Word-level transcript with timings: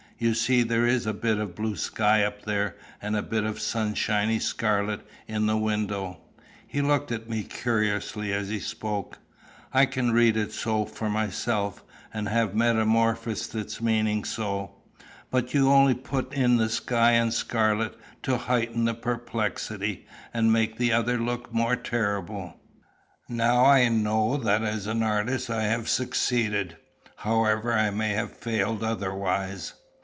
You 0.23 0.35
see 0.35 0.61
there 0.61 0.85
is 0.85 1.07
a 1.07 1.15
bit 1.15 1.39
of 1.39 1.55
blue 1.55 1.75
sky 1.75 2.23
up 2.23 2.43
there, 2.43 2.75
and 3.01 3.15
a 3.15 3.23
bit 3.23 3.43
of 3.43 3.59
sunshiny 3.59 4.37
scarlet 4.37 5.01
in 5.27 5.47
the 5.47 5.57
window." 5.57 6.19
He 6.67 6.79
looked 6.79 7.11
at 7.11 7.27
me 7.27 7.41
curiously 7.41 8.31
as 8.31 8.49
he 8.49 8.59
spoke. 8.59 9.17
"I 9.73 9.87
can 9.87 10.11
read 10.11 10.37
it 10.37 10.51
so 10.51 10.85
for 10.85 11.09
myself, 11.09 11.83
and 12.13 12.29
have 12.29 12.53
metamorphosed 12.53 13.55
its 13.55 13.81
meaning 13.81 14.23
so. 14.23 14.75
But 15.31 15.55
you 15.55 15.71
only 15.71 15.95
put 15.95 16.31
in 16.35 16.57
the 16.57 16.69
sky 16.69 17.13
and 17.13 17.29
the 17.29 17.35
scarlet 17.35 17.97
to 18.21 18.37
heighten 18.37 18.85
the 18.85 18.93
perplexity, 18.93 20.05
and 20.35 20.53
make 20.53 20.77
the 20.77 20.93
other 20.93 21.17
look 21.17 21.51
more 21.51 21.75
terrible." 21.75 22.57
"Now 23.27 23.65
I 23.65 23.87
know 23.89 24.37
that 24.37 24.61
as 24.61 24.85
an 24.85 25.01
artist 25.01 25.49
I 25.49 25.63
have 25.63 25.89
succeeded, 25.89 26.77
however 27.15 27.73
I 27.73 27.89
may 27.89 28.09
have 28.09 28.31
failed 28.37 28.83
otherwise. 28.83 29.73